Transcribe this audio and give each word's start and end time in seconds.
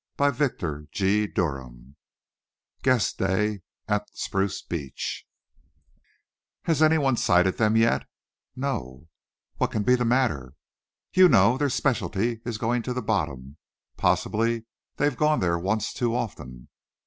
Conclusion 0.17 0.87
CHAPTER 0.91 1.63
I 1.63 1.69
"GUESS 2.81 3.13
DAY" 3.13 3.61
AT 3.87 4.07
SPRUCE 4.17 4.63
BEACH 4.63 5.27
"Has 6.63 6.81
anyone 6.81 7.15
sighted 7.15 7.59
them 7.59 7.77
yet?" 7.77 8.07
"No." 8.55 9.09
"What 9.57 9.69
can 9.69 9.83
be 9.83 9.93
the 9.93 10.03
matter?" 10.03 10.55
"You 11.13 11.29
know, 11.29 11.55
their 11.55 11.69
specialty 11.69 12.41
is 12.45 12.57
going 12.57 12.81
to 12.81 12.93
the 12.95 13.03
bottom. 13.03 13.57
Possibly 13.95 14.65
they've 14.97 15.15
gone 15.15 15.39
there 15.39 15.59
once 15.59 15.93
too 15.93 16.15
often." 16.15 16.69